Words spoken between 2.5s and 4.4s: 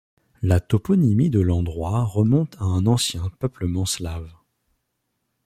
à un ancien peuplement slave.